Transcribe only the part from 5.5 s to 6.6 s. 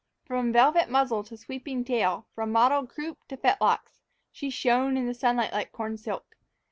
like corn silk.